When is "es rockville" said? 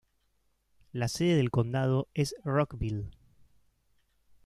2.15-3.11